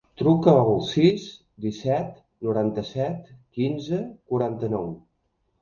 Truca 0.19 0.53
al 0.61 0.71
sis, 0.91 1.25
disset, 1.67 2.09
noranta-set, 2.47 3.31
quinze, 3.59 4.01
quaranta-nou. 4.33 4.91